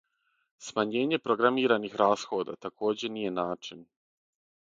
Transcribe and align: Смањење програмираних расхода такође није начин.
Смањење 0.67 1.19
програмираних 1.25 1.99
расхода 2.03 2.57
такође 2.67 3.13
није 3.19 3.35
начин. 3.37 3.87